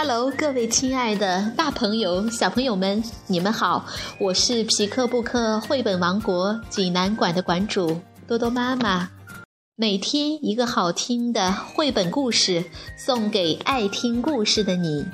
[0.00, 3.84] Hello，各位亲爱的大朋友、小朋友们，你们好！
[4.20, 9.10] 我是皮克布克绘本王国济南馆的馆主多多妈妈。
[9.74, 12.64] 每天一个好听的绘本故事，
[12.96, 15.04] 送给爱听故事的你。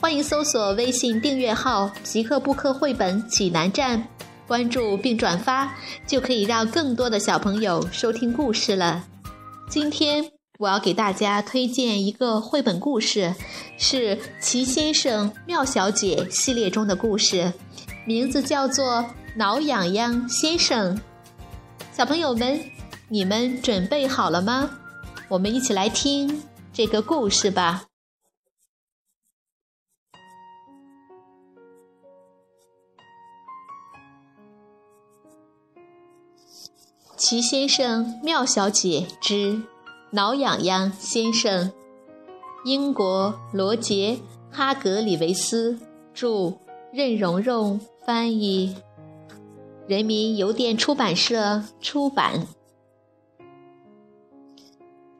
[0.00, 4.00] 欢迎搜索微信订阅号“皮克布克绘本济南站”，
[4.46, 5.74] 关注并转发，
[6.06, 9.02] 就可以让更多的小朋友收听故事了。
[9.68, 10.24] 今天。
[10.60, 13.34] 我要给大家推荐一个绘本故事，
[13.78, 17.50] 是《奇先生妙小姐》系列中的故事，
[18.04, 18.98] 名字叫做
[19.36, 20.94] 《挠痒痒先生》。
[21.94, 22.60] 小朋友们，
[23.08, 24.70] 你们准备好了吗？
[25.30, 26.42] 我们一起来听
[26.74, 27.84] 这个故事吧。
[37.16, 39.54] 《奇先生妙小姐之》。
[40.12, 41.70] 挠痒痒先生，
[42.64, 44.18] 英国罗杰·
[44.56, 45.78] 哈格里维斯
[46.12, 46.54] 著，
[46.92, 48.74] 任蓉蓉翻译，
[49.86, 52.48] 人民邮电出版社出版。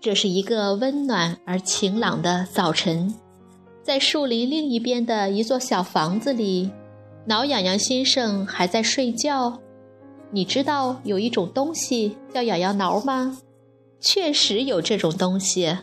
[0.00, 3.14] 这是一个温暖而晴朗的早晨，
[3.84, 6.68] 在树林另一边的一座小房子里，
[7.26, 9.60] 挠痒痒先生还在睡觉。
[10.32, 13.38] 你知道有一种东西叫痒痒挠吗？
[14.00, 15.76] 确实有这种东西，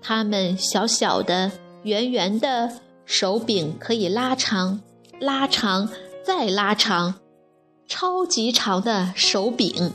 [0.00, 1.50] 它们小小的、
[1.82, 4.80] 圆圆的，手柄可以拉长、
[5.18, 5.88] 拉长
[6.24, 7.16] 再拉长，
[7.88, 9.92] 超级长的手柄。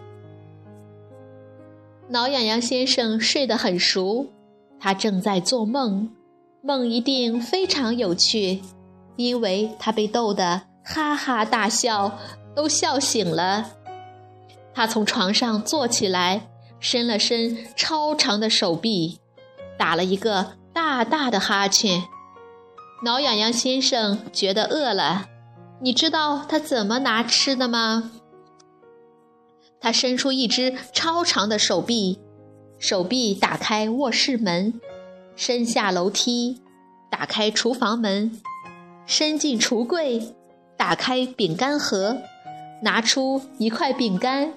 [2.09, 4.27] 挠痒痒先生睡得很熟，
[4.79, 6.09] 他正在做梦，
[6.61, 8.61] 梦一定非常有趣，
[9.15, 12.19] 因为他被逗得哈哈大笑，
[12.53, 13.71] 都笑醒了。
[14.73, 16.49] 他从床上坐起来。
[16.79, 19.19] 伸了伸超长的手臂，
[19.77, 22.03] 打了一个大大的哈欠。
[23.03, 25.27] 挠痒痒先生觉得饿了，
[25.81, 28.11] 你知道他怎么拿吃的吗？
[29.81, 32.19] 他伸出一只超长的手臂，
[32.77, 34.81] 手臂打开卧室门，
[35.35, 36.61] 伸下楼梯，
[37.09, 38.41] 打开厨房门，
[39.05, 40.35] 伸进橱柜，
[40.77, 42.17] 打开饼干盒，
[42.83, 44.53] 拿出一块饼干。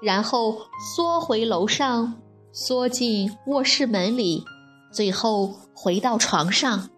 [0.00, 0.62] 然后
[0.94, 2.14] 缩回楼上，
[2.52, 4.44] 缩进卧室门里，
[4.92, 6.88] 最后回到床上。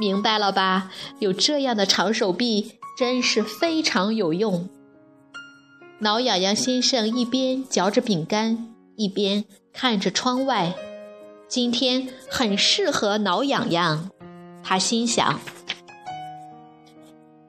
[0.00, 0.90] 明白了吧？
[1.20, 4.68] 有这样的长手臂真是非常有用。
[6.00, 10.74] 挠痒痒先生一边嚼着饼干，一边看着窗外。
[11.46, 14.10] 今天很适合挠痒痒，
[14.64, 15.38] 他心想。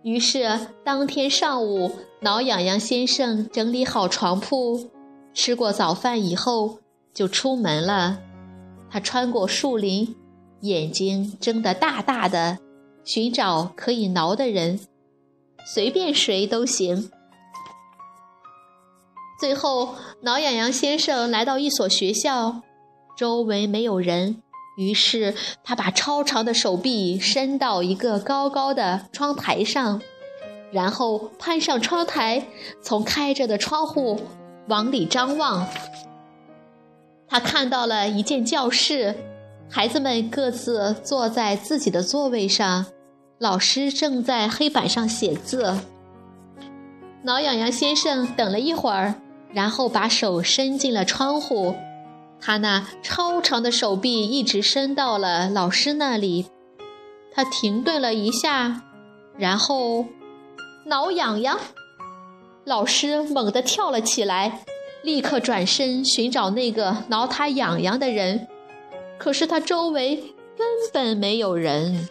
[0.03, 1.91] 于是当天上午。
[2.23, 4.89] 挠痒痒先生整理好床铺，
[5.33, 6.79] 吃过早饭以后
[7.13, 8.21] 就出门了。
[8.89, 10.15] 他穿过树林，
[10.61, 12.59] 眼睛睁得大大的，
[13.03, 14.79] 寻找可以挠的人，
[15.65, 17.11] 随便谁都行。
[19.37, 22.61] 最后，挠痒痒先生来到一所学校，
[23.17, 24.41] 周围没有人，
[24.75, 30.01] 于是他把超长的手臂伸到一个高高的窗台上。
[30.71, 32.47] 然后攀上窗台，
[32.81, 34.19] 从开着的窗户
[34.67, 35.67] 往里张望。
[37.27, 39.15] 他看到了一间教室，
[39.69, 42.87] 孩子们各自坐在自己的座位上，
[43.37, 45.77] 老师正在黑板上写字。
[47.21, 49.13] 挠痒痒先生等了一会儿，
[49.51, 51.75] 然后把手伸进了窗户，
[52.43, 56.47] 他那超长的手臂一直伸到了老师那里。
[57.33, 58.81] 他停顿了一下，
[59.37, 60.05] 然后。
[60.85, 61.57] 挠痒痒，
[62.65, 64.65] 老师猛地跳了起来，
[65.01, 68.49] 立刻转身寻找那个挠他痒痒的人。
[69.17, 70.17] 可是他周围
[70.57, 72.09] 根本没有人。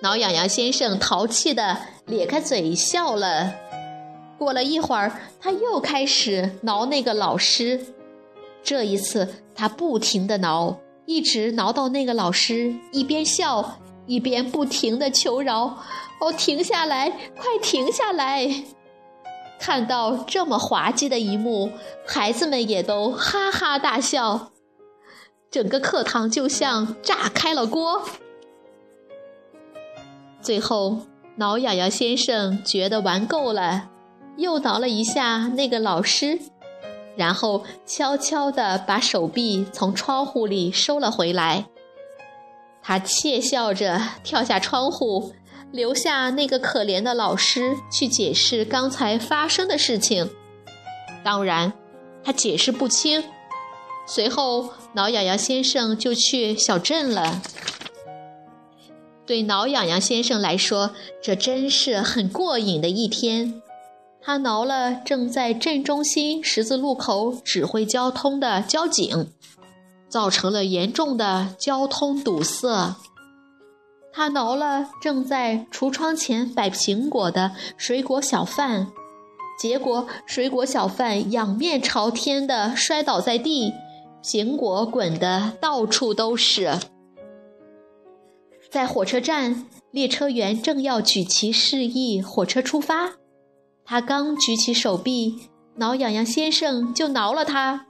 [0.00, 3.54] 挠痒痒先生淘气地咧开嘴笑了。
[4.36, 7.94] 过了一会儿，他又开始挠那个老师。
[8.66, 15.78] 这一次，他不停地挠，一直挠到那个老师一边笑一边不停地求饶。
[16.18, 17.08] 哦，停下来！
[17.36, 18.64] 快停下来！
[19.60, 21.70] 看到这么滑稽的一幕，
[22.04, 24.50] 孩子们也都哈哈大笑，
[25.48, 28.02] 整个课堂就像炸开了锅。
[30.40, 31.02] 最后，
[31.36, 33.90] 挠痒痒先生觉得玩够了，
[34.36, 36.40] 又挠了一下那个老师，
[37.16, 41.66] 然后悄悄地把手臂从窗户里收了回来。
[42.82, 45.32] 他窃笑着跳下窗户。
[45.72, 50.30] 留下那个可怜的老师去解释刚才发生的事情。
[51.24, 51.72] 当然，
[52.24, 53.24] 他解释不清。
[54.06, 57.42] 随后，挠痒痒先生就去小镇了。
[59.26, 63.60] 对挠痒痒先生来说，这真是很过瘾的一天。
[64.26, 69.28] 他挠了正在镇中心十字路口指挥交通的交警，
[70.08, 72.96] 造成了严重的交通堵塞。
[74.12, 78.88] 他挠了正在橱窗前摆苹果的水果小贩，
[79.60, 83.72] 结果水果小贩仰面朝天的摔倒在地，
[84.24, 86.76] 苹果滚得到处都是。
[88.72, 93.12] 在火车站，列车员正要举旗示意火车出发，
[93.86, 97.86] 他刚举起手臂，挠痒痒先生就挠了他。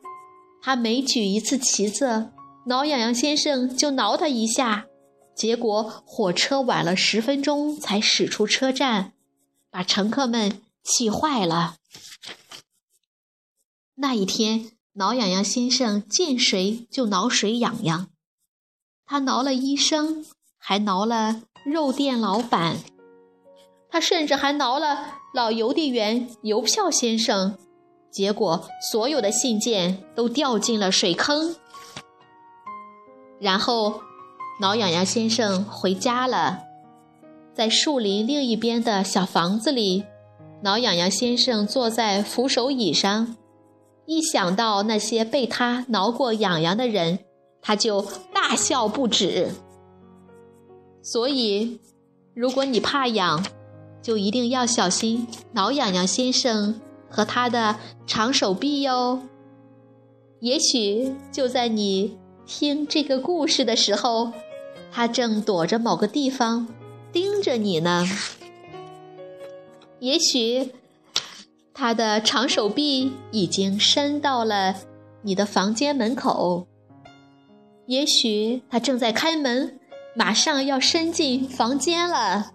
[0.61, 2.31] 他每举一次旗子，
[2.67, 4.87] 挠痒痒先生就挠他一下。
[5.35, 9.15] 结果火车晚了十分钟才驶出车站，
[9.71, 11.77] 把乘客们气坏了。
[13.95, 18.09] 那一天，挠痒痒先生见谁就挠谁痒痒，
[19.07, 20.25] 他挠了医生。
[20.59, 22.79] 还挠了肉店老板，
[23.97, 27.57] 他甚至还挠了老邮递员邮票先生，
[28.11, 31.57] 结果所有的信件都掉进了水坑。
[33.41, 34.03] 然后，
[34.61, 36.65] 挠痒痒先生回家了，
[37.55, 40.05] 在树林另一边的小房子里，
[40.61, 43.35] 挠痒痒先生坐在扶手椅上，
[44.05, 47.21] 一想到那些被他挠过痒痒的人，
[47.63, 49.53] 他就大笑不止。
[51.03, 51.81] 所以，
[52.35, 53.43] 如果你怕痒，
[54.03, 57.77] 就一定要小心挠痒痒先生和他的
[58.07, 59.23] 长手臂哟。
[60.41, 62.17] 也许就在你
[62.47, 64.33] 听这个故事的时候，
[64.93, 66.69] 他正躲着某个地方
[67.13, 68.07] 盯着你呢。
[69.99, 70.73] 也许
[71.75, 74.77] 他的长手臂已经伸到了
[75.23, 76.67] 你的房间门口。
[77.87, 79.79] 也许他正在开门。
[80.19, 82.53] 马上要伸进房间了，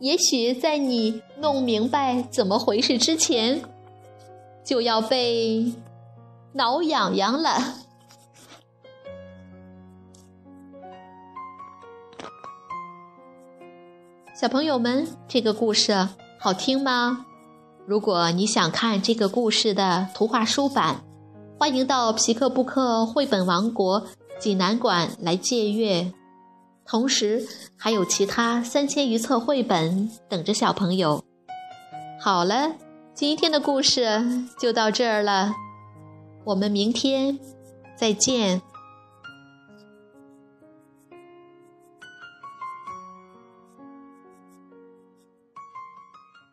[0.00, 3.62] 也许在你弄明白怎么回事之前，
[4.64, 5.74] 就要被
[6.54, 7.74] 挠痒痒了。
[14.34, 16.08] 小朋友们，这个故事
[16.38, 17.26] 好听吗？
[17.86, 21.04] 如果你想看这个故事的图画书版，
[21.58, 24.06] 欢迎到皮克布克绘本王国
[24.38, 26.10] 济南馆来借阅。
[26.90, 27.46] 同时，
[27.76, 31.22] 还有其他三千余册绘本等着小朋友。
[32.18, 32.72] 好了，
[33.14, 34.20] 今天的故事
[34.58, 35.54] 就到这儿了，
[36.42, 37.38] 我们明天
[37.96, 38.60] 再见。